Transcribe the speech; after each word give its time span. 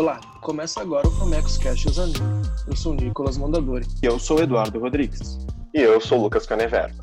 Olá, 0.00 0.18
começa 0.40 0.80
agora 0.80 1.06
o 1.06 1.10
Famecos 1.10 1.58
Cast 1.58 1.86
Examina. 1.86 2.40
Eu 2.66 2.74
sou 2.74 2.92
o 2.92 2.94
Nicolas 2.94 3.36
Mondadori. 3.36 3.84
E 4.02 4.06
eu 4.06 4.18
sou 4.18 4.38
o 4.38 4.42
Eduardo 4.42 4.80
Rodrigues. 4.80 5.36
E 5.74 5.78
eu 5.78 6.00
sou 6.00 6.18
o 6.18 6.22
Lucas 6.22 6.46
Canevero. 6.46 6.94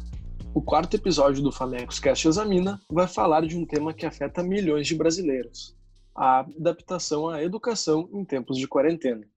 O 0.51 0.63
quarto 0.63 0.95
episódio 0.95 1.43
do 1.43 1.51
Famecos 1.51 1.99
Cast 1.99 2.27
Examina 2.27 2.81
vai 2.89 3.07
falar 3.07 3.45
de 3.45 3.55
um 3.55 3.67
tema 3.67 3.93
que 3.93 4.03
afeta 4.03 4.41
milhões 4.41 4.87
de 4.87 4.95
brasileiros: 4.95 5.77
a 6.15 6.39
adaptação 6.39 7.29
à 7.29 7.43
educação 7.43 8.09
em 8.11 8.25
tempos 8.25 8.57
de 8.57 8.67
quarentena. 8.67 9.29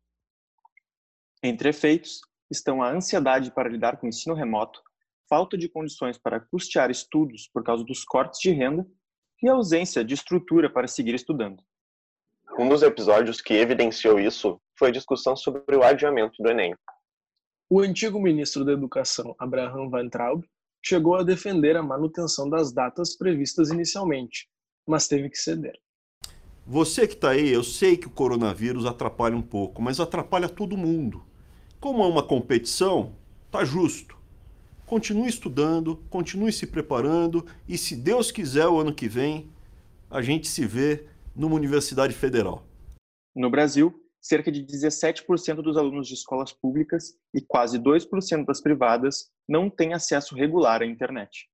Entre 1.43 1.69
efeitos 1.69 2.23
estão 2.51 2.83
a 2.83 2.91
ansiedade 2.91 3.51
para 3.51 3.69
lidar 3.69 3.99
com 3.99 4.07
o 4.07 4.09
ensino 4.09 4.35
remoto, 4.35 4.81
falta 5.29 5.59
de 5.59 5.69
condições 5.69 6.17
para 6.17 6.41
custear 6.41 6.91
estudos 6.91 7.47
por 7.53 7.63
causa 7.63 7.85
dos 7.85 8.05
cortes 8.05 8.41
de 8.41 8.53
renda 8.53 8.87
e 9.43 9.51
a 9.51 9.53
ausência 9.53 10.03
de 10.03 10.15
estrutura 10.15 10.71
para 10.71 10.89
seguir 10.89 11.15
estudando. 11.15 11.63
Um 12.61 12.69
dos 12.69 12.83
episódios 12.83 13.41
que 13.41 13.55
evidenciou 13.55 14.21
isso 14.21 14.61
foi 14.79 14.91
a 14.91 14.93
discussão 14.93 15.35
sobre 15.35 15.75
o 15.75 15.83
adiamento 15.83 16.43
do 16.43 16.51
Enem. 16.51 16.75
O 17.71 17.81
antigo 17.81 18.21
ministro 18.21 18.67
da 18.67 18.73
Educação, 18.73 19.35
Abraham 19.39 19.89
Weintraub, 19.91 20.45
chegou 20.85 21.15
a 21.15 21.23
defender 21.23 21.75
a 21.75 21.83
manutenção 21.83 22.51
das 22.51 22.71
datas 22.71 23.17
previstas 23.17 23.71
inicialmente, 23.71 24.47
mas 24.87 25.09
teve 25.09 25.31
que 25.31 25.39
ceder. 25.39 25.73
Você 26.67 27.09
que 27.09 27.15
está 27.15 27.31
aí, 27.31 27.49
eu 27.49 27.65
sei 27.65 27.97
que 27.97 28.09
o 28.09 28.11
coronavírus 28.11 28.85
atrapalha 28.85 29.39
um 29.39 29.43
pouco, 29.43 29.81
mas 29.81 29.99
atrapalha 29.99 30.47
todo 30.47 30.77
mundo. 30.77 31.25
Como 31.81 32.03
é 32.03 32.07
uma 32.07 32.23
competição, 32.23 33.15
tá 33.51 33.65
justo. 33.65 34.19
Continue 34.85 35.31
estudando, 35.31 35.97
continue 36.11 36.53
se 36.53 36.67
preparando 36.67 37.47
e, 37.67 37.79
se 37.79 37.97
Deus 37.97 38.31
quiser, 38.31 38.67
o 38.67 38.79
ano 38.79 38.93
que 38.93 39.09
vem, 39.09 39.51
a 40.11 40.21
gente 40.21 40.47
se 40.47 40.67
vê 40.67 41.07
numa 41.35 41.55
universidade 41.55 42.15
federal. 42.15 42.65
No 43.35 43.51
Brasil, 43.51 43.95
cerca 44.21 44.51
de 44.51 44.65
17% 44.65 45.63
dos 45.63 45.77
alunos 45.77 46.07
de 46.07 46.15
escolas 46.15 46.53
públicas 46.53 47.15
e 47.35 47.41
quase 47.41 47.79
2% 47.79 48.45
das 48.45 48.61
privadas 48.61 49.31
não 49.49 49.71
têm 49.71 49.95
acesso 49.95 50.35
regular 50.35 50.83
à 50.83 50.87
internet. 50.87 51.49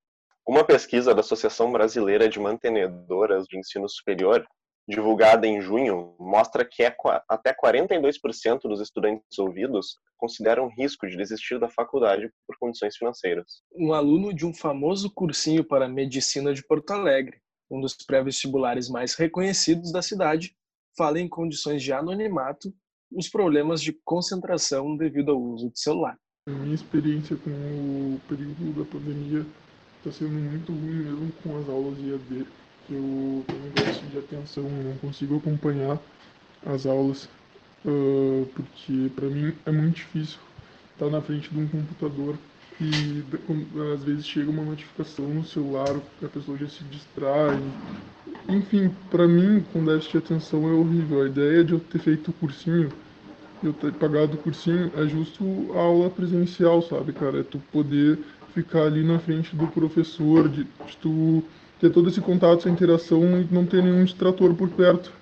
Uma 0.47 0.65
pesquisa 0.65 1.15
da 1.15 1.21
Associação 1.21 1.73
Brasileira 1.73 2.29
de 2.29 2.39
Mantenedoras 2.39 3.47
de 3.47 3.59
Ensino 3.59 3.89
Superior, 3.89 4.47
divulgada 4.89 5.47
em 5.47 5.61
junho, 5.61 6.15
mostra 6.21 6.65
que 6.65 6.85
é 6.85 6.97
até 7.29 7.53
42% 7.53 8.61
dos 8.63 8.81
estudantes 8.81 9.39
ouvidos 9.39 9.99
consideram 10.17 10.69
risco 10.69 11.07
de 11.09 11.17
desistir 11.17 11.59
da 11.59 11.69
faculdade 11.69 12.31
por 12.47 12.57
condições 12.59 12.97
financeiras. 12.97 13.63
Um 13.75 13.93
aluno 13.93 14.33
de 14.33 14.47
um 14.47 14.55
famoso 14.55 15.13
cursinho 15.13 15.65
para 15.65 15.89
medicina 15.89 16.55
de 16.55 16.65
Porto 16.65 16.93
Alegre, 16.93 17.41
um 17.71 17.81
dos 17.81 17.95
pré-vestibulares 17.95 18.89
mais 18.89 19.15
reconhecidos 19.15 19.93
da 19.93 20.03
cidade, 20.03 20.57
fala 20.97 21.21
em 21.21 21.29
condições 21.29 21.83
de 21.83 21.93
anonimato 21.93 22.73
os 23.13 23.29
problemas 23.29 23.81
de 23.81 23.93
concentração 24.05 24.97
devido 24.97 25.31
ao 25.31 25.41
uso 25.41 25.71
de 25.71 25.79
celular. 25.79 26.19
A 26.49 26.53
minha 26.53 26.75
experiência 26.75 27.37
com 27.37 27.51
o 27.51 28.21
período 28.29 28.79
da 28.79 28.85
pandemia 28.85 29.47
está 29.99 30.13
sendo 30.13 30.33
muito 30.33 30.73
ruim 30.73 31.05
mesmo 31.05 31.33
com 31.43 31.59
as 31.59 31.69
aulas 31.69 31.97
de 31.99 32.11
EAD. 32.11 32.47
Eu 32.89 33.45
tenho 33.47 33.73
déficit 33.75 34.07
de 34.07 34.19
atenção, 34.19 34.63
não 34.63 34.97
consigo 34.99 35.37
acompanhar 35.37 36.01
as 36.65 36.87
aulas 36.87 37.29
porque 38.55 39.11
para 39.15 39.29
mim 39.29 39.55
é 39.65 39.71
muito 39.71 39.97
difícil 39.97 40.39
estar 40.93 41.09
na 41.09 41.21
frente 41.21 41.49
de 41.51 41.59
um 41.59 41.69
computador 41.69 42.37
e 42.81 43.25
às 43.95 44.05
vezes 44.05 44.27
chega 44.27 44.51
uma 44.51 44.63
notificação 44.63 45.27
no 45.27 45.45
celular, 45.45 45.97
a 46.23 46.29
pessoa 46.29 46.59
já 46.59 46.69
se 46.69 46.85
distrai. 46.85 47.59
Enfim, 48.49 48.91
para 49.11 49.27
mim, 49.27 49.65
com 49.73 49.85
déficit 49.85 50.13
de 50.13 50.19
atenção 50.19 50.69
é 50.69 50.73
horrível. 50.73 51.23
A 51.23 51.27
ideia 51.27 51.65
de 51.65 51.73
eu 51.73 51.81
ter 51.81 51.99
feito 51.99 52.31
o 52.31 52.35
cursinho, 52.35 52.91
eu 53.63 53.73
ter 53.73 53.93
pagado 53.93 54.35
o 54.35 54.39
cursinho, 54.39 54.91
é 54.97 55.07
justo 55.07 55.45
a 55.75 55.79
aula 55.79 56.11
presencial, 56.11 56.83
sabe, 56.83 57.13
cara? 57.13 57.41
É 57.41 57.43
tu 57.43 57.59
poder 57.73 58.19
ficar 58.55 58.85
ali 58.85 59.03
na 59.03 59.19
frente 59.19 59.57
do 59.57 59.67
professor, 59.69 60.49
de, 60.49 60.65
de 60.65 60.97
tu 61.01 61.43
ter 61.81 61.91
todo 61.91 62.09
esse 62.09 62.21
contato, 62.21 62.61
essa 62.61 62.71
interação 62.71 63.41
e 63.41 63.49
não 63.51 63.65
ter 63.67 63.83
nenhum 63.83 64.05
distrator 64.05 64.55
por 64.55 64.69
perto. 64.69 65.13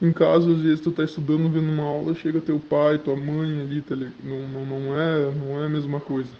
Em 0.00 0.12
caso, 0.12 0.52
às 0.52 0.60
vezes, 0.60 0.80
tu 0.80 0.92
tá 0.92 1.04
estudando, 1.04 1.50
vendo 1.50 1.70
uma 1.70 1.82
aula, 1.82 2.14
chega 2.14 2.40
teu 2.40 2.60
pai, 2.60 2.98
tua 2.98 3.16
mãe 3.16 3.62
ali, 3.62 3.82
tá 3.82 3.96
não, 3.96 4.48
não, 4.48 4.64
não, 4.64 5.00
é, 5.00 5.32
não 5.34 5.62
é 5.62 5.66
a 5.66 5.68
mesma 5.68 5.98
coisa. 6.00 6.30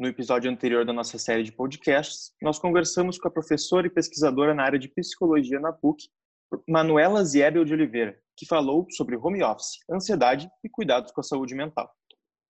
No 0.00 0.08
episódio 0.08 0.50
anterior 0.50 0.82
da 0.86 0.94
nossa 0.94 1.18
série 1.18 1.42
de 1.42 1.52
podcasts, 1.52 2.32
nós 2.40 2.58
conversamos 2.58 3.18
com 3.18 3.28
a 3.28 3.30
professora 3.30 3.86
e 3.86 3.90
pesquisadora 3.90 4.54
na 4.54 4.62
área 4.64 4.78
de 4.78 4.88
psicologia 4.88 5.60
na 5.60 5.74
PUC, 5.74 6.08
Manuela 6.66 7.22
Ziebel 7.22 7.66
de 7.66 7.74
Oliveira, 7.74 8.18
que 8.34 8.46
falou 8.46 8.86
sobre 8.92 9.14
home 9.14 9.42
office, 9.42 9.76
ansiedade 9.92 10.50
e 10.64 10.70
cuidados 10.70 11.12
com 11.12 11.20
a 11.20 11.22
saúde 11.22 11.54
mental. 11.54 11.94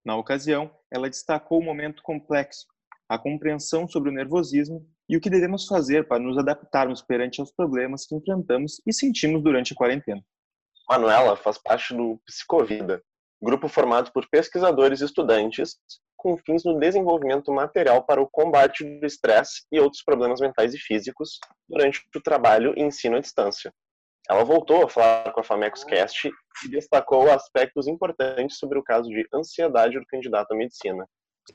Na 0.05 0.17
ocasião, 0.17 0.71
ela 0.93 1.11
destacou 1.11 1.59
o 1.59 1.65
momento 1.65 2.05
complexo, 2.05 2.69
a 3.09 3.19
compreensão 3.19 3.89
sobre 3.89 4.11
o 4.11 4.15
nervosismo 4.15 4.89
e 5.09 5.17
o 5.17 5.21
que 5.21 5.29
devemos 5.29 5.67
fazer 5.67 6.07
para 6.07 6.23
nos 6.23 6.39
adaptarmos 6.39 7.03
perante 7.03 7.41
aos 7.41 7.51
problemas 7.51 8.07
que 8.07 8.15
enfrentamos 8.15 8.81
e 8.87 8.93
sentimos 8.93 9.43
durante 9.43 9.73
a 9.73 9.77
quarentena. 9.77 10.23
Manuela 10.89 11.37
faz 11.37 11.59
parte 11.59 11.97
do 11.97 12.17
Psicovida, 12.25 13.03
grupo 13.43 13.67
formado 13.67 14.13
por 14.13 14.29
pesquisadores 14.31 15.01
e 15.01 15.05
estudantes 15.05 15.77
com 16.21 16.37
fins 16.37 16.63
no 16.65 16.79
desenvolvimento 16.79 17.51
material 17.51 18.03
para 18.03 18.21
o 18.21 18.29
combate 18.29 18.85
do 18.85 19.07
estresse 19.07 19.65
e 19.73 19.81
outros 19.81 20.03
problemas 20.03 20.39
mentais 20.39 20.75
e 20.75 20.79
físicos 20.79 21.39
durante 21.67 22.03
o 22.15 22.21
trabalho 22.21 22.75
e 22.77 22.83
ensino 22.83 23.17
à 23.17 23.21
distância. 23.21 23.73
Ela 24.29 24.45
voltou 24.45 24.85
a 24.85 24.89
falar 24.89 25.33
com 25.33 25.41
a 25.41 25.43
Famecos 25.45 25.83
Cast 25.83 26.31
e 26.65 26.69
destacou 26.69 27.31
aspectos 27.31 27.89
importantes 27.89 28.59
sobre 28.59 28.79
o 28.79 28.83
caso 28.83 29.09
de 29.09 29.27
ansiedade 29.35 29.99
do 29.99 30.07
candidato 30.07 30.53
à 30.53 30.57
medicina. 30.57 31.09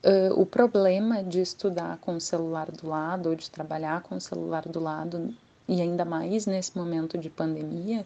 Uh, 0.04 0.34
o 0.42 0.48
problema 0.48 1.24
de 1.24 1.42
estudar 1.42 2.00
com 2.00 2.16
o 2.16 2.22
celular 2.22 2.72
do 2.72 2.90
lado 2.90 3.30
ou 3.30 3.36
de 3.36 3.50
trabalhar 3.52 4.02
com 4.02 4.16
o 4.16 4.22
celular 4.22 4.64
do 4.64 4.80
lado, 4.80 5.32
e 5.68 5.80
ainda 5.80 6.04
mais 6.04 6.48
nesse 6.48 6.76
momento 6.76 7.20
de 7.20 7.30
pandemia, 7.30 8.04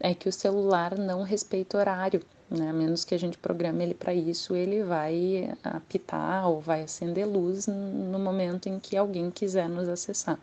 é 0.00 0.12
que 0.12 0.28
o 0.28 0.32
celular 0.32 0.98
não 0.98 1.22
respeita 1.22 1.78
horário 1.78 2.20
né? 2.50 2.70
A 2.70 2.72
menos 2.72 3.04
que 3.04 3.14
a 3.14 3.18
gente 3.18 3.38
programe 3.38 3.84
ele 3.84 3.94
para 3.94 4.12
isso, 4.12 4.56
ele 4.56 4.82
vai 4.82 5.52
apitar 5.62 6.48
ou 6.48 6.60
vai 6.60 6.82
acender 6.82 7.26
luz 7.26 7.66
no 7.66 8.18
momento 8.18 8.68
em 8.68 8.78
que 8.80 8.96
alguém 8.96 9.30
quiser 9.30 9.68
nos 9.68 9.88
acessar. 9.88 10.38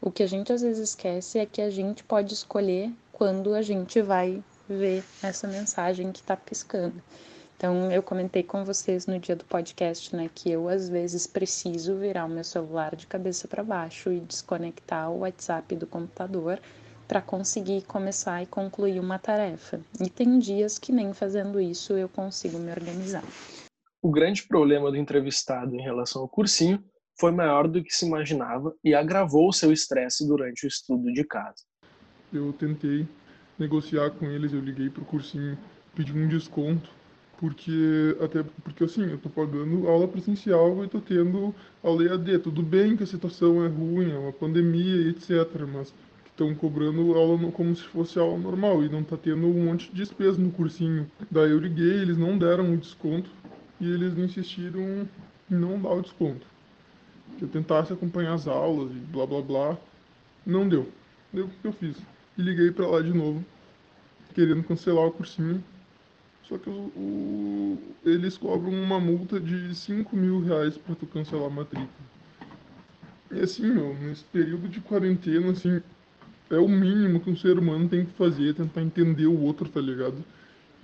O 0.00 0.10
que 0.10 0.22
a 0.22 0.26
gente 0.26 0.52
às 0.52 0.62
vezes 0.62 0.90
esquece 0.90 1.38
é 1.38 1.46
que 1.46 1.60
a 1.60 1.70
gente 1.70 2.04
pode 2.04 2.32
escolher 2.32 2.92
quando 3.12 3.54
a 3.54 3.62
gente 3.62 4.00
vai 4.00 4.42
ver 4.68 5.04
essa 5.22 5.46
mensagem 5.46 6.10
que 6.12 6.20
está 6.20 6.36
piscando. 6.36 7.02
Então, 7.56 7.92
eu 7.92 8.02
comentei 8.02 8.42
com 8.42 8.64
vocês 8.64 9.06
no 9.06 9.18
dia 9.20 9.36
do 9.36 9.44
podcast, 9.44 10.16
né, 10.16 10.28
que 10.34 10.50
eu 10.50 10.68
às 10.68 10.88
vezes 10.88 11.28
preciso 11.28 11.94
virar 11.94 12.24
o 12.24 12.28
meu 12.28 12.42
celular 12.42 12.96
de 12.96 13.06
cabeça 13.06 13.46
para 13.46 13.62
baixo 13.62 14.10
e 14.10 14.18
desconectar 14.18 15.08
o 15.08 15.20
WhatsApp 15.20 15.76
do 15.76 15.86
computador 15.86 16.58
para 17.12 17.20
conseguir 17.20 17.82
começar 17.82 18.42
e 18.42 18.46
concluir 18.46 18.98
uma 18.98 19.18
tarefa. 19.18 19.78
E 20.00 20.08
tem 20.08 20.38
dias 20.38 20.78
que 20.78 20.90
nem 20.90 21.12
fazendo 21.12 21.60
isso 21.60 21.92
eu 21.92 22.08
consigo 22.08 22.58
me 22.58 22.70
organizar. 22.70 23.22
O 24.00 24.10
grande 24.10 24.44
problema 24.44 24.90
do 24.90 24.96
entrevistado 24.96 25.76
em 25.76 25.82
relação 25.82 26.22
ao 26.22 26.28
cursinho 26.28 26.82
foi 27.20 27.30
maior 27.30 27.68
do 27.68 27.84
que 27.84 27.92
se 27.94 28.06
imaginava 28.06 28.74
e 28.82 28.94
agravou 28.94 29.50
o 29.50 29.52
seu 29.52 29.70
estresse 29.70 30.26
durante 30.26 30.64
o 30.64 30.68
estudo 30.68 31.12
de 31.12 31.22
casa. 31.22 31.62
Eu 32.32 32.50
tentei 32.54 33.06
negociar 33.58 34.10
com 34.12 34.24
eles, 34.24 34.54
eu 34.54 34.60
liguei 34.60 34.88
para 34.88 35.02
o 35.02 35.04
cursinho, 35.04 35.58
pedi 35.94 36.14
um 36.14 36.26
desconto, 36.26 36.88
porque 37.36 38.16
até 38.22 38.42
porque 38.64 38.84
assim, 38.84 39.02
eu 39.02 39.16
estou 39.16 39.30
pagando 39.30 39.86
aula 39.86 40.08
presencial 40.08 40.82
e 40.82 40.86
estou 40.86 41.02
tendo 41.02 41.54
aula 41.82 42.04
EAD. 42.04 42.38
Tudo 42.38 42.62
bem 42.62 42.96
que 42.96 43.02
a 43.02 43.06
situação 43.06 43.62
é 43.62 43.68
ruim, 43.68 44.10
é 44.10 44.16
uma 44.16 44.32
pandemia, 44.32 45.10
etc, 45.10 45.60
mas 45.70 45.92
estão 46.32 46.54
cobrando 46.54 47.14
aula 47.14 47.50
como 47.52 47.76
se 47.76 47.84
fosse 47.84 48.18
aula 48.18 48.38
normal 48.38 48.82
e 48.82 48.88
não 48.88 49.02
tá 49.04 49.16
tendo 49.16 49.46
um 49.46 49.64
monte 49.66 49.90
de 49.90 49.96
despesa 49.96 50.40
no 50.40 50.50
cursinho. 50.50 51.10
Daí 51.30 51.50
eu 51.50 51.58
liguei, 51.58 52.00
eles 52.00 52.16
não 52.16 52.36
deram 52.36 52.72
o 52.72 52.76
desconto 52.76 53.30
e 53.80 53.90
eles 53.90 54.16
insistiram 54.16 54.80
em 54.80 55.08
não 55.54 55.80
dar 55.80 55.90
o 55.90 56.02
desconto. 56.02 56.46
Que 57.38 57.44
eu 57.44 57.48
tentasse 57.48 57.92
acompanhar 57.92 58.34
as 58.34 58.48
aulas 58.48 58.90
e 58.90 58.94
blá 58.94 59.26
blá 59.26 59.42
blá. 59.42 59.78
Não 60.44 60.68
deu. 60.68 60.88
Deu 61.32 61.46
o 61.46 61.48
que 61.48 61.66
eu 61.66 61.72
fiz. 61.72 61.96
E 62.36 62.42
liguei 62.42 62.70
para 62.70 62.86
lá 62.86 63.00
de 63.02 63.12
novo, 63.12 63.44
querendo 64.34 64.64
cancelar 64.64 65.06
o 65.06 65.12
cursinho. 65.12 65.62
Só 66.48 66.58
que 66.58 66.68
o, 66.68 66.92
o, 66.96 67.78
eles 68.04 68.36
cobram 68.36 68.72
uma 68.72 68.98
multa 68.98 69.38
de 69.38 69.74
5 69.74 70.16
mil 70.16 70.40
reais 70.40 70.76
para 70.76 70.94
tu 70.94 71.06
cancelar 71.06 71.46
a 71.46 71.50
matrícula. 71.50 71.88
E 73.30 73.40
assim, 73.40 73.70
meu, 73.72 73.94
nesse 73.94 74.24
período 74.24 74.68
de 74.68 74.80
quarentena, 74.80 75.52
assim, 75.52 75.82
é 76.54 76.58
o 76.58 76.68
mínimo 76.68 77.20
que 77.20 77.30
um 77.30 77.36
ser 77.36 77.58
humano 77.58 77.88
tem 77.88 78.04
que 78.04 78.12
fazer, 78.12 78.54
tentar 78.54 78.82
entender 78.82 79.26
o 79.26 79.40
outro, 79.40 79.68
tá 79.68 79.80
ligado? 79.80 80.24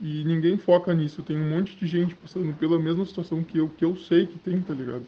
E 0.00 0.24
ninguém 0.24 0.56
foca 0.56 0.94
nisso. 0.94 1.22
Tem 1.22 1.36
um 1.36 1.50
monte 1.50 1.76
de 1.76 1.86
gente 1.86 2.14
passando 2.14 2.54
pela 2.56 2.78
mesma 2.78 3.04
situação 3.04 3.42
que 3.42 3.58
eu, 3.58 3.68
que 3.68 3.84
eu 3.84 3.96
sei 3.96 4.26
que 4.26 4.38
tem, 4.38 4.60
tá 4.60 4.72
ligado? 4.72 5.04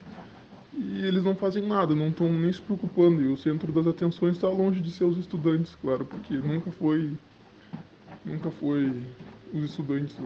E 0.72 1.04
eles 1.04 1.22
não 1.22 1.34
fazem 1.34 1.66
nada, 1.66 1.94
não 1.94 2.08
estão 2.08 2.32
nem 2.32 2.52
se 2.52 2.60
preocupando. 2.60 3.22
E 3.22 3.28
o 3.28 3.36
centro 3.36 3.72
das 3.72 3.86
atenções 3.86 4.36
está 4.36 4.48
longe 4.48 4.80
de 4.80 4.90
seus 4.90 5.16
estudantes, 5.16 5.74
claro, 5.76 6.04
porque 6.04 6.34
nunca 6.34 6.70
foi. 6.72 7.16
Nunca 8.24 8.50
foi 8.50 9.02
os 9.52 9.64
estudantes. 9.64 10.16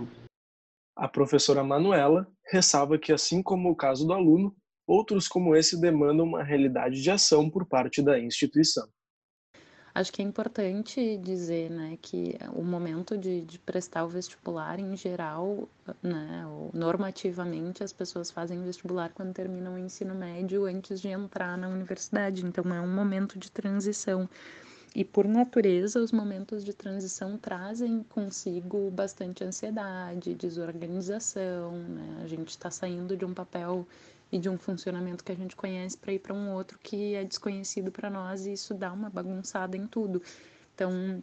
A 0.97 1.09
professora 1.09 1.63
Manuela 1.63 2.27
ressalva 2.51 2.99
que, 2.99 3.13
assim 3.13 3.43
como 3.43 3.71
o 3.71 3.77
caso 3.77 4.07
do 4.07 4.13
aluno, 4.13 4.55
outros 4.87 5.29
como 5.29 5.55
esse 5.57 5.81
demandam 5.81 6.27
uma 6.27 6.43
realidade 6.43 7.03
de 7.03 7.11
ação 7.11 7.49
por 7.51 7.67
parte 7.67 8.03
da 8.03 8.19
instituição. 8.19 8.89
Acho 9.95 10.13
que 10.13 10.21
é 10.21 10.25
importante 10.25 11.17
dizer 11.19 11.71
né, 11.71 11.97
que 12.03 12.37
o 12.53 12.65
momento 12.65 13.17
de, 13.17 13.43
de 13.43 13.61
prestar 13.61 14.05
o 14.05 14.09
vestibular, 14.09 14.81
em 14.81 14.97
geral, 14.97 15.69
né, 16.03 16.45
normativamente, 16.73 17.85
as 17.85 17.93
pessoas 17.93 18.29
fazem 18.29 18.61
vestibular 18.65 19.13
quando 19.15 19.33
terminam 19.33 19.75
o 19.75 19.79
ensino 19.79 20.13
médio 20.13 20.65
antes 20.65 21.01
de 21.01 21.09
entrar 21.09 21.57
na 21.57 21.69
universidade. 21.69 22.45
Então, 22.45 22.65
é 22.75 22.81
um 22.81 22.93
momento 22.93 23.39
de 23.39 23.49
transição. 23.53 24.29
E, 24.97 25.05
por 25.05 25.29
natureza, 25.29 26.01
os 26.01 26.11
momentos 26.11 26.65
de 26.65 26.73
transição 26.73 27.39
trazem 27.39 28.03
consigo 28.03 28.91
bastante 28.91 29.45
ansiedade, 29.45 30.35
desorganização. 30.35 31.73
Né? 31.73 32.21
A 32.25 32.27
gente 32.27 32.49
está 32.49 32.69
saindo 32.69 33.17
de 33.17 33.25
um 33.25 33.33
papel 33.33 33.87
e 34.35 34.39
de 34.39 34.49
um 34.49 34.59
funcionamento 34.59 35.23
que 35.23 35.31
a 35.31 35.37
gente 35.37 35.55
conhece 35.55 35.97
para 35.97 36.13
ir 36.13 36.19
para 36.19 36.35
um 36.35 36.53
outro 36.53 36.77
que 36.83 37.15
é 37.15 37.23
desconhecido 37.23 37.93
para 37.93 38.11
nós 38.11 38.47
e 38.47 38.55
isso 38.55 38.75
dá 38.75 38.93
uma 38.93 39.09
bagunçada 39.09 39.77
em 39.77 39.87
tudo. 39.87 40.21
Então, 40.75 41.23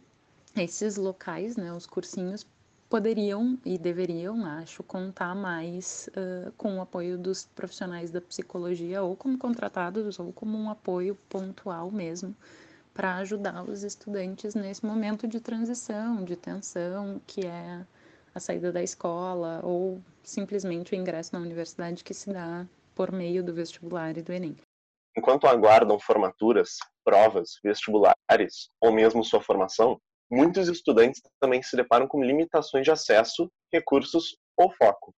esses 0.56 0.96
locais, 0.96 1.54
né, 1.54 1.70
os 1.74 1.86
cursinhos 1.86 2.46
poderiam 2.88 3.58
e 3.66 3.76
deveriam, 3.76 4.46
acho, 4.46 4.82
contar 4.82 5.34
mais 5.34 6.08
uh, 6.16 6.50
com 6.52 6.78
o 6.78 6.80
apoio 6.80 7.18
dos 7.18 7.44
profissionais 7.54 8.10
da 8.10 8.20
psicologia, 8.20 9.02
ou 9.02 9.14
como 9.14 9.36
contratados, 9.36 10.18
ou 10.18 10.32
como 10.32 10.56
um 10.56 10.70
apoio 10.70 11.14
pontual 11.28 11.90
mesmo, 11.90 12.34
para 12.94 13.16
ajudar 13.16 13.62
os 13.62 13.82
estudantes 13.82 14.54
nesse 14.54 14.86
momento 14.86 15.28
de 15.28 15.38
transição, 15.38 16.24
de 16.24 16.34
tensão, 16.34 17.20
que 17.26 17.46
é 17.46 17.84
a 18.34 18.40
saída 18.40 18.72
da 18.72 18.82
escola, 18.82 19.60
ou 19.62 20.00
simplesmente 20.22 20.94
o 20.94 20.96
ingresso 20.96 21.34
na 21.34 21.40
universidade 21.40 22.02
que 22.02 22.14
se 22.14 22.32
dá 22.32 22.66
por 23.02 23.10
meio 23.10 23.42
do 23.42 23.52
vestibular 23.52 24.16
e 24.16 24.22
do 24.22 24.32
Enem. 24.32 24.54
Enquanto 25.18 25.48
aguardam 25.48 25.98
formaturas, 25.98 26.76
provas, 27.04 27.58
vestibulares 27.60 28.70
ou 28.80 28.92
mesmo 28.92 29.24
sua 29.24 29.42
formação, 29.42 30.00
muitos 30.30 30.68
estudantes 30.68 31.20
também 31.40 31.60
se 31.64 31.74
deparam 31.74 32.06
com 32.06 32.22
limitações 32.22 32.84
de 32.84 32.92
acesso, 32.92 33.50
recursos 33.72 34.36
ou 34.56 34.70
foco. 34.70 35.12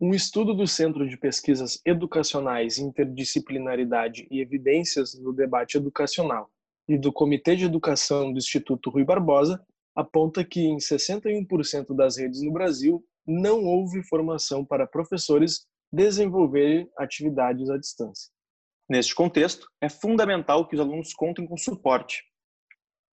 Um 0.00 0.14
estudo 0.14 0.54
do 0.54 0.66
Centro 0.66 1.06
de 1.06 1.18
Pesquisas 1.18 1.82
Educacionais, 1.84 2.78
Interdisciplinaridade 2.78 4.26
e 4.30 4.40
Evidências 4.40 5.12
no 5.12 5.34
Debate 5.34 5.76
Educacional 5.76 6.48
e 6.88 6.96
do 6.96 7.12
Comitê 7.12 7.56
de 7.56 7.66
Educação 7.66 8.32
do 8.32 8.38
Instituto 8.38 8.88
Rui 8.88 9.04
Barbosa 9.04 9.62
aponta 9.94 10.42
que 10.42 10.62
em 10.62 10.78
61% 10.78 11.94
das 11.94 12.16
redes 12.16 12.40
no 12.40 12.50
Brasil 12.50 13.04
não 13.26 13.62
houve 13.64 14.02
formação 14.02 14.64
para 14.64 14.86
professores 14.86 15.66
desenvolver 15.92 16.88
atividades 16.96 17.68
à 17.68 17.76
distância. 17.76 18.30
Neste 18.88 19.14
contexto, 19.14 19.66
é 19.80 19.88
fundamental 19.88 20.66
que 20.66 20.74
os 20.74 20.80
alunos 20.80 21.12
contem 21.14 21.46
com 21.46 21.56
suporte. 21.56 22.24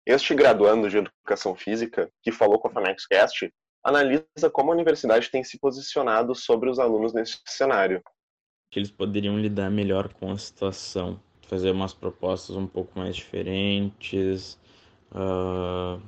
Este 0.06 0.34
graduando 0.34 0.88
de 0.88 0.98
Educação 0.98 1.54
Física, 1.54 2.10
que 2.22 2.32
falou 2.32 2.58
com 2.58 2.68
a 2.68 2.70
FanexCast, 2.70 3.52
analisa 3.84 4.50
como 4.52 4.70
a 4.70 4.74
universidade 4.74 5.30
tem 5.30 5.44
se 5.44 5.58
posicionado 5.58 6.34
sobre 6.34 6.70
os 6.70 6.78
alunos 6.78 7.12
neste 7.12 7.38
cenário. 7.46 8.02
Que 8.70 8.78
eles 8.78 8.90
poderiam 8.90 9.38
lidar 9.38 9.70
melhor 9.70 10.12
com 10.12 10.32
a 10.32 10.38
situação, 10.38 11.20
fazer 11.46 11.70
umas 11.70 11.92
propostas 11.92 12.56
um 12.56 12.66
pouco 12.66 12.98
mais 12.98 13.16
diferentes. 13.16 14.58
Uh, 15.12 16.00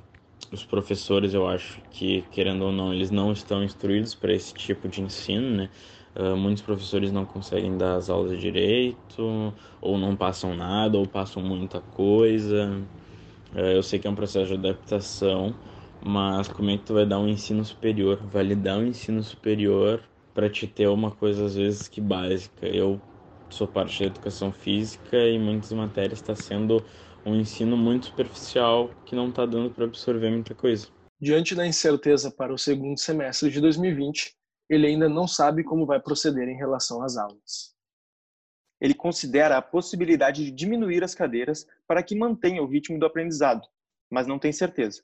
os 0.51 0.65
professores, 0.65 1.33
eu 1.33 1.47
acho 1.47 1.81
que, 1.89 2.21
querendo 2.31 2.65
ou 2.65 2.71
não, 2.71 2.93
eles 2.93 3.11
não 3.11 3.31
estão 3.31 3.63
instruídos 3.63 4.15
para 4.15 4.33
esse 4.33 4.53
tipo 4.53 4.87
de 4.87 5.01
ensino, 5.01 5.57
né? 5.57 5.69
Uh, 6.15 6.37
muitos 6.37 6.61
professores 6.63 7.11
não 7.11 7.25
conseguem 7.25 7.77
dar 7.77 7.95
as 7.95 8.09
aulas 8.09 8.39
direito, 8.39 9.55
ou 9.81 9.97
não 9.97 10.15
passam 10.15 10.55
nada, 10.55 10.97
ou 10.97 11.07
passam 11.07 11.41
muita 11.43 11.81
coisa. 11.81 12.87
Uh, 13.53 13.59
eu 13.77 13.83
sei 13.83 13.99
que 13.99 14.07
é 14.07 14.09
um 14.09 14.15
processo 14.15 14.47
de 14.49 14.53
adaptação, 14.67 15.59
mas 15.99 16.47
como 16.49 16.69
é 16.71 16.77
que 16.77 16.83
tu 16.85 16.93
vai 16.93 17.05
dar 17.05 17.19
um 17.19 17.27
ensino 17.27 17.63
superior? 17.65 18.17
Validar 18.27 18.77
um 18.79 18.87
ensino 18.87 19.23
superior 19.23 20.03
para 20.33 20.49
te 20.49 20.67
ter 20.67 20.87
uma 20.87 21.11
coisa 21.11 21.45
às 21.45 21.55
vezes 21.55 21.87
que 21.87 22.01
básica. 22.01 22.67
Eu 22.67 23.01
sou 23.49 23.67
parte 23.67 23.99
da 23.99 24.07
educação 24.07 24.51
física 24.51 25.17
e 25.17 25.37
muitas 25.39 25.71
matérias 25.71 26.19
está 26.19 26.35
sendo 26.35 26.83
um 27.25 27.35
ensino 27.35 27.77
muito 27.77 28.07
superficial 28.07 28.89
que 29.05 29.15
não 29.15 29.29
está 29.29 29.45
dando 29.45 29.69
para 29.71 29.85
absorver 29.85 30.29
muita 30.31 30.55
coisa. 30.55 30.87
Diante 31.21 31.55
da 31.55 31.65
incerteza 31.65 32.29
para 32.31 32.53
o 32.53 32.57
segundo 32.57 32.99
semestre 32.99 33.49
de 33.49 33.61
2020, 33.61 34.35
ele 34.69 34.87
ainda 34.87 35.09
não 35.09 35.27
sabe 35.27 35.63
como 35.63 35.85
vai 35.85 35.99
proceder 35.99 36.47
em 36.47 36.57
relação 36.57 37.03
às 37.03 37.17
aulas. 37.17 37.73
Ele 38.79 38.93
considera 38.93 39.57
a 39.57 39.61
possibilidade 39.61 40.43
de 40.43 40.51
diminuir 40.51 41.03
as 41.03 41.15
cadeiras 41.15 41.65
para 41.87 42.03
que 42.03 42.15
mantenha 42.15 42.61
o 42.61 42.67
ritmo 42.67 42.99
do 42.99 43.05
aprendizado, 43.05 43.65
mas 44.09 44.27
não 44.27 44.37
tem 44.37 44.51
certeza. 44.51 45.03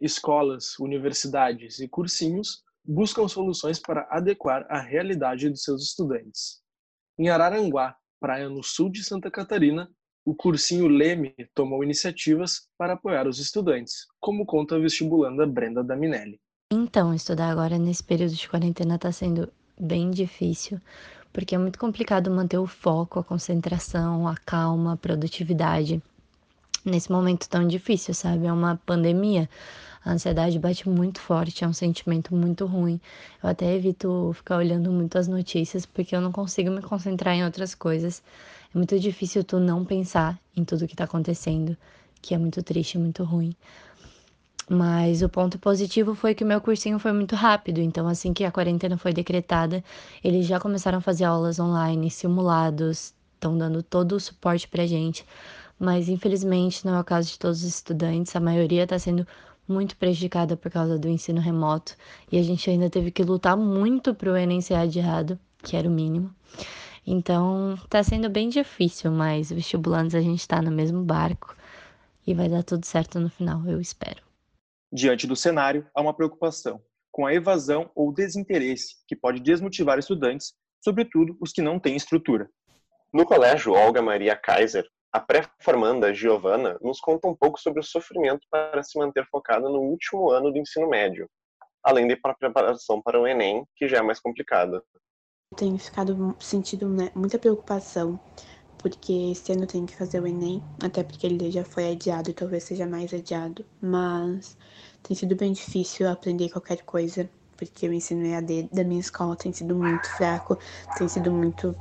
Escolas, 0.00 0.78
universidades 0.78 1.78
e 1.78 1.88
cursinhos 1.88 2.64
buscam 2.84 3.28
soluções 3.28 3.78
para 3.78 4.08
adequar 4.10 4.66
a 4.68 4.80
realidade 4.80 5.50
de 5.50 5.60
seus 5.60 5.82
estudantes. 5.82 6.62
Em 7.18 7.28
Araranguá, 7.28 7.96
praia 8.18 8.48
no 8.48 8.62
sul 8.62 8.90
de 8.90 9.04
Santa 9.04 9.30
Catarina, 9.30 9.90
o 10.24 10.34
cursinho 10.34 10.88
Leme 10.88 11.34
tomou 11.54 11.82
iniciativas 11.82 12.68
para 12.76 12.94
apoiar 12.94 13.26
os 13.26 13.38
estudantes, 13.38 14.06
como 14.18 14.44
conta 14.44 14.76
a 14.76 14.78
vestibulanda 14.78 15.46
Brenda 15.46 15.82
Daminelli. 15.82 16.40
Então, 16.72 17.12
estudar 17.12 17.50
agora 17.50 17.76
nesse 17.76 18.00
período 18.04 18.32
de 18.32 18.48
quarentena 18.48 18.94
está 18.94 19.10
sendo 19.10 19.52
bem 19.76 20.08
difícil, 20.08 20.80
porque 21.32 21.56
é 21.56 21.58
muito 21.58 21.76
complicado 21.80 22.30
manter 22.30 22.58
o 22.58 22.66
foco, 22.66 23.18
a 23.18 23.24
concentração, 23.24 24.28
a 24.28 24.36
calma, 24.36 24.92
a 24.92 24.96
produtividade 24.96 26.00
nesse 26.84 27.10
momento 27.10 27.48
tão 27.48 27.66
difícil, 27.66 28.14
sabe? 28.14 28.46
É 28.46 28.52
uma 28.52 28.76
pandemia. 28.86 29.50
A 30.04 30.12
ansiedade 30.12 30.60
bate 30.60 30.88
muito 30.88 31.20
forte, 31.20 31.64
é 31.64 31.66
um 31.66 31.72
sentimento 31.72 32.32
muito 32.36 32.66
ruim. 32.66 33.00
Eu 33.42 33.50
até 33.50 33.74
evito 33.74 34.30
ficar 34.34 34.56
olhando 34.58 34.92
muito 34.92 35.18
as 35.18 35.26
notícias 35.26 35.84
porque 35.84 36.14
eu 36.14 36.20
não 36.20 36.30
consigo 36.30 36.70
me 36.70 36.82
concentrar 36.82 37.34
em 37.34 37.44
outras 37.44 37.74
coisas. 37.74 38.22
É 38.72 38.78
muito 38.78 38.96
difícil 39.00 39.42
tu 39.42 39.58
não 39.58 39.84
pensar 39.84 40.38
em 40.56 40.64
tudo 40.64 40.86
que 40.86 40.94
tá 40.94 41.02
acontecendo, 41.02 41.76
que 42.22 42.32
é 42.32 42.38
muito 42.38 42.62
triste, 42.62 42.96
muito 42.96 43.24
ruim. 43.24 43.56
Mas 44.72 45.20
o 45.20 45.28
ponto 45.28 45.58
positivo 45.58 46.14
foi 46.14 46.32
que 46.32 46.44
o 46.44 46.46
meu 46.46 46.60
cursinho 46.60 46.96
foi 47.00 47.12
muito 47.12 47.34
rápido, 47.34 47.80
então 47.80 48.06
assim 48.06 48.32
que 48.32 48.44
a 48.44 48.52
quarentena 48.52 48.96
foi 48.96 49.12
decretada, 49.12 49.82
eles 50.22 50.46
já 50.46 50.60
começaram 50.60 50.98
a 50.98 51.00
fazer 51.00 51.24
aulas 51.24 51.58
online, 51.58 52.08
simulados, 52.08 53.12
estão 53.34 53.58
dando 53.58 53.82
todo 53.82 54.12
o 54.12 54.20
suporte 54.20 54.68
pra 54.68 54.86
gente. 54.86 55.26
Mas 55.76 56.08
infelizmente 56.08 56.86
não 56.86 56.94
é 56.94 57.00
o 57.00 57.04
caso 57.04 57.30
de 57.30 57.38
todos 57.40 57.64
os 57.64 57.68
estudantes, 57.68 58.36
a 58.36 58.38
maioria 58.38 58.84
está 58.84 58.96
sendo 58.96 59.26
muito 59.66 59.96
prejudicada 59.96 60.56
por 60.56 60.70
causa 60.70 60.96
do 60.96 61.08
ensino 61.08 61.40
remoto 61.40 61.96
e 62.30 62.38
a 62.38 62.42
gente 62.44 62.70
ainda 62.70 62.88
teve 62.88 63.10
que 63.10 63.24
lutar 63.24 63.56
muito 63.56 64.14
para 64.14 64.30
o 64.30 64.36
Enem 64.36 64.60
ser 64.60 64.74
adiado, 64.74 65.36
que 65.64 65.76
era 65.76 65.88
o 65.88 65.90
mínimo. 65.90 66.32
Então 67.04 67.74
está 67.74 68.04
sendo 68.04 68.30
bem 68.30 68.48
difícil, 68.48 69.10
mas 69.10 69.50
vestibulantes 69.50 70.14
a 70.14 70.20
gente 70.20 70.38
está 70.38 70.62
no 70.62 70.70
mesmo 70.70 71.02
barco 71.02 71.56
e 72.24 72.34
vai 72.34 72.48
dar 72.48 72.62
tudo 72.62 72.86
certo 72.86 73.18
no 73.18 73.28
final, 73.28 73.66
eu 73.66 73.80
espero. 73.80 74.29
Diante 74.92 75.26
do 75.26 75.36
cenário, 75.36 75.86
há 75.94 76.00
uma 76.00 76.12
preocupação 76.12 76.82
com 77.12 77.26
a 77.26 77.34
evasão 77.34 77.90
ou 77.94 78.12
desinteresse, 78.12 78.96
que 79.06 79.16
pode 79.16 79.40
desmotivar 79.40 79.98
estudantes, 79.98 80.54
sobretudo 80.82 81.36
os 81.40 81.52
que 81.52 81.62
não 81.62 81.78
têm 81.78 81.96
estrutura. 81.96 82.48
No 83.12 83.24
colégio 83.24 83.72
Olga 83.72 84.00
Maria 84.00 84.36
Kaiser, 84.36 84.84
a 85.12 85.20
pré-formanda 85.20 86.14
Giovana 86.14 86.78
nos 86.80 87.00
conta 87.00 87.28
um 87.28 87.34
pouco 87.34 87.60
sobre 87.60 87.80
o 87.80 87.84
sofrimento 87.84 88.46
para 88.50 88.82
se 88.82 88.98
manter 88.98 89.26
focada 89.26 89.68
no 89.68 89.80
último 89.80 90.30
ano 90.30 90.52
do 90.52 90.58
ensino 90.58 90.88
médio, 90.88 91.28
além 91.84 92.06
da 92.06 92.16
preparação 92.34 93.02
para 93.02 93.20
o 93.20 93.26
Enem, 93.26 93.64
que 93.76 93.88
já 93.88 93.98
é 93.98 94.02
mais 94.02 94.20
complicada. 94.20 94.82
Tenho 95.56 95.78
ficado 95.78 96.36
sentindo 96.38 96.88
né, 96.88 97.10
muita 97.14 97.38
preocupação 97.38 98.20
porque 98.80 99.12
esse 99.32 99.52
ano 99.52 99.64
eu 99.64 99.66
tenho 99.66 99.86
que 99.86 99.94
fazer 99.96 100.20
o 100.20 100.26
Enem, 100.26 100.62
até 100.82 101.02
porque 101.02 101.26
ele 101.26 101.50
já 101.50 101.64
foi 101.64 101.92
adiado 101.92 102.30
e 102.30 102.34
talvez 102.34 102.64
seja 102.64 102.86
mais 102.86 103.12
adiado. 103.12 103.64
Mas 103.80 104.56
tem 105.02 105.16
sido 105.16 105.34
bem 105.36 105.52
difícil 105.52 106.08
aprender 106.08 106.50
qualquer 106.50 106.82
coisa, 106.82 107.28
porque 107.56 107.88
o 107.88 107.92
ensino 107.92 108.24
EAD 108.24 108.68
da 108.72 108.84
minha 108.84 109.00
escola 109.00 109.36
tem 109.36 109.52
sido 109.52 109.74
muito 109.74 110.08
fraco, 110.16 110.58
tem 110.96 111.08
sido 111.08 111.30
muito 111.30 111.76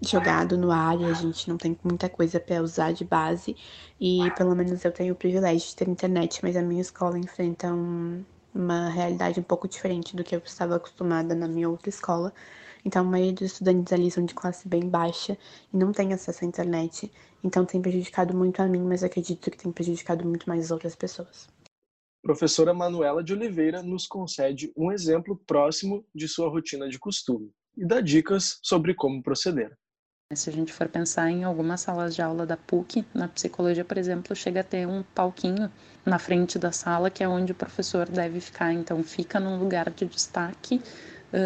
jogado 0.00 0.56
no 0.58 0.70
ar 0.70 1.00
e 1.00 1.04
a 1.04 1.14
gente 1.14 1.48
não 1.48 1.56
tem 1.56 1.76
muita 1.82 2.08
coisa 2.08 2.38
para 2.38 2.62
usar 2.62 2.92
de 2.92 3.04
base. 3.04 3.56
E 4.00 4.30
pelo 4.36 4.54
menos 4.54 4.84
eu 4.84 4.92
tenho 4.92 5.14
o 5.14 5.16
privilégio 5.16 5.68
de 5.68 5.76
ter 5.76 5.88
internet, 5.88 6.40
mas 6.42 6.56
a 6.56 6.62
minha 6.62 6.82
escola 6.82 7.18
enfrenta 7.18 7.72
um, 7.72 8.24
uma 8.54 8.88
realidade 8.90 9.40
um 9.40 9.42
pouco 9.42 9.66
diferente 9.66 10.14
do 10.14 10.22
que 10.22 10.34
eu 10.34 10.42
estava 10.44 10.76
acostumada 10.76 11.34
na 11.34 11.48
minha 11.48 11.68
outra 11.68 11.88
escola. 11.88 12.32
Então, 12.84 13.02
a 13.02 13.04
maioria 13.04 13.32
dos 13.32 13.52
estudantes 13.52 13.92
ali 13.92 14.10
são 14.10 14.24
de 14.24 14.34
classe 14.34 14.68
bem 14.68 14.88
baixa 14.88 15.38
e 15.72 15.76
não 15.76 15.90
tem 15.90 16.12
acesso 16.12 16.44
à 16.44 16.48
internet. 16.48 17.10
Então, 17.42 17.64
tem 17.64 17.80
prejudicado 17.80 18.36
muito 18.36 18.60
a 18.60 18.66
mim, 18.66 18.82
mas 18.82 19.02
acredito 19.02 19.50
que 19.50 19.56
tem 19.56 19.72
prejudicado 19.72 20.24
muito 20.26 20.46
mais 20.46 20.66
as 20.66 20.70
outras 20.70 20.94
pessoas. 20.94 21.48
Professora 22.24 22.72
Manuela 22.72 23.22
de 23.22 23.34
Oliveira 23.34 23.82
nos 23.82 24.06
concede 24.06 24.72
um 24.74 24.90
exemplo 24.90 25.36
próximo 25.46 26.06
de 26.14 26.26
sua 26.26 26.48
rotina 26.48 26.88
de 26.88 26.98
costume 26.98 27.50
e 27.76 27.86
dá 27.86 28.00
dicas 28.00 28.58
sobre 28.62 28.94
como 28.94 29.22
proceder. 29.22 29.76
Se 30.34 30.48
a 30.48 30.52
gente 30.52 30.72
for 30.72 30.88
pensar 30.88 31.30
em 31.30 31.44
algumas 31.44 31.82
salas 31.82 32.14
de 32.14 32.22
aula 32.22 32.46
da 32.46 32.56
PUC, 32.56 33.04
na 33.12 33.28
psicologia, 33.28 33.84
por 33.84 33.98
exemplo, 33.98 34.34
chega 34.34 34.60
a 34.60 34.64
ter 34.64 34.88
um 34.88 35.04
palquinho 35.14 35.70
na 36.04 36.18
frente 36.18 36.58
da 36.58 36.72
sala 36.72 37.10
que 37.10 37.22
é 37.22 37.28
onde 37.28 37.52
o 37.52 37.54
professor 37.54 38.08
deve 38.08 38.40
ficar. 38.40 38.72
Então, 38.72 39.04
fica 39.04 39.38
num 39.38 39.58
lugar 39.58 39.90
de 39.90 40.06
destaque, 40.06 40.80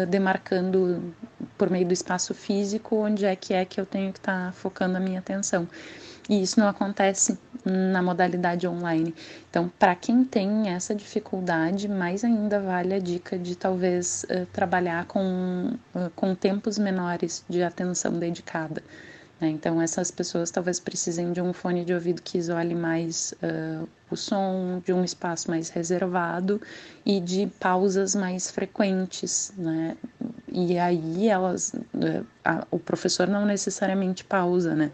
demarcando 0.09 1.13
por 1.57 1.69
meio 1.69 1.85
do 1.85 1.93
espaço 1.93 2.33
físico 2.33 2.95
onde 2.95 3.25
é 3.25 3.35
que 3.35 3.53
é 3.53 3.65
que 3.65 3.81
eu 3.81 3.85
tenho 3.85 4.13
que 4.13 4.19
estar 4.19 4.45
tá 4.47 4.51
focando 4.53 4.95
a 4.95 4.99
minha 4.99 5.19
atenção. 5.19 5.67
E 6.29 6.41
isso 6.41 6.59
não 6.59 6.67
acontece 6.67 7.37
na 7.65 8.01
modalidade 8.01 8.67
online. 8.67 9.13
Então, 9.49 9.71
para 9.79 9.95
quem 9.95 10.23
tem 10.23 10.69
essa 10.69 10.93
dificuldade, 10.95 11.87
mais 11.87 12.23
ainda 12.23 12.59
vale 12.59 12.93
a 12.93 12.99
dica 12.99 13.37
de 13.37 13.55
talvez 13.55 14.25
uh, 14.25 14.45
trabalhar 14.47 15.05
com, 15.05 15.73
uh, 15.95 16.09
com 16.15 16.35
tempos 16.35 16.77
menores 16.77 17.43
de 17.49 17.61
atenção 17.63 18.17
dedicada. 18.17 18.81
Né? 19.39 19.49
Então, 19.49 19.81
essas 19.81 20.11
pessoas 20.11 20.51
talvez 20.51 20.79
precisem 20.79 21.31
de 21.31 21.41
um 21.41 21.53
fone 21.53 21.85
de 21.85 21.93
ouvido 21.93 22.21
que 22.21 22.37
isole 22.37 22.75
mais 22.75 23.33
uh, 23.43 23.87
o 24.11 24.15
som, 24.15 24.81
de 24.83 24.91
um 24.91 25.03
espaço 25.03 25.49
mais 25.49 25.69
reservado 25.69 26.61
e 27.05 27.19
de 27.19 27.47
pausas 27.59 28.15
mais 28.15 28.51
frequentes. 28.51 29.53
Né? 29.57 29.95
E 30.51 30.77
aí, 30.77 31.27
elas, 31.27 31.73
a, 32.43 32.65
o 32.71 32.79
professor 32.79 33.27
não 33.27 33.45
necessariamente 33.45 34.23
pausa, 34.23 34.75
né? 34.75 34.91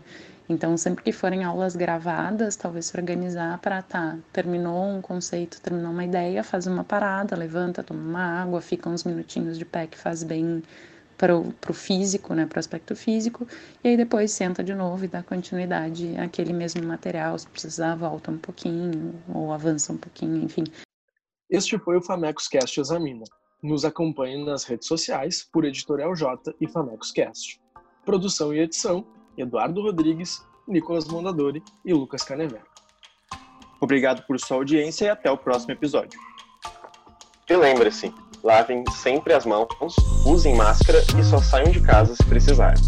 Então, 0.47 0.77
sempre 0.77 1.03
que 1.03 1.11
forem 1.11 1.43
aulas 1.43 1.75
gravadas, 1.75 2.55
talvez 2.55 2.85
se 2.87 2.97
organizar 2.97 3.57
para, 3.59 3.81
tá, 3.81 4.17
terminou 4.31 4.85
um 4.85 5.01
conceito, 5.01 5.59
terminou 5.59 5.91
uma 5.91 6.05
ideia, 6.05 6.43
faz 6.43 6.67
uma 6.67 6.83
parada, 6.83 7.35
levanta, 7.35 7.83
toma 7.83 7.99
uma 7.99 8.41
água, 8.41 8.61
fica 8.61 8.87
uns 8.87 9.03
minutinhos 9.03 9.57
de 9.57 9.65
pé 9.65 9.87
que 9.87 9.97
faz 9.97 10.23
bem 10.23 10.61
para 11.17 11.35
o 11.35 11.73
físico, 11.73 12.33
né, 12.33 12.45
para 12.45 12.57
o 12.57 12.59
aspecto 12.59 12.95
físico, 12.95 13.47
e 13.83 13.87
aí 13.87 13.97
depois 13.97 14.31
senta 14.31 14.63
de 14.63 14.75
novo 14.75 15.05
e 15.05 15.07
dá 15.07 15.23
continuidade 15.23 16.15
àquele 16.17 16.53
mesmo 16.53 16.83
material, 16.83 17.37
se 17.39 17.47
precisar 17.47 17.95
volta 17.95 18.31
um 18.31 18.37
pouquinho 18.37 19.15
ou 19.33 19.51
avança 19.51 19.93
um 19.93 19.97
pouquinho, 19.97 20.43
enfim. 20.43 20.65
Este 21.49 21.77
foi 21.79 21.97
o 21.97 22.01
Famecos 22.01 22.47
Cast 22.47 22.79
Examina. 22.79 23.23
Nos 23.63 23.85
acompanhe 23.85 24.43
nas 24.43 24.63
redes 24.63 24.87
sociais 24.87 25.47
por 25.51 25.63
Editorial 25.63 26.13
J 26.15 26.53
e 26.59 26.67
Famecos 26.67 27.11
Cast. 27.11 27.59
Produção 28.03 28.53
e 28.53 28.59
edição 28.59 29.07
Eduardo 29.37 29.81
Rodrigues, 29.81 30.43
Nicolas 30.67 31.07
Mondadori 31.07 31.63
e 31.83 31.93
Lucas 31.93 32.23
Canevero. 32.23 32.65
Obrigado 33.79 34.23
por 34.25 34.39
sua 34.39 34.57
audiência 34.57 35.05
e 35.05 35.09
até 35.09 35.29
o 35.29 35.37
próximo 35.37 35.73
episódio. 35.73 36.19
E 37.49 37.55
lembre-se, 37.55 38.13
lavem 38.43 38.83
sempre 38.91 39.33
as 39.33 39.45
mãos, 39.45 39.67
usem 40.25 40.55
máscara 40.55 40.99
e 41.19 41.23
só 41.23 41.39
saiam 41.39 41.71
de 41.71 41.81
casa 41.81 42.15
se 42.15 42.25
precisarem. 42.25 42.81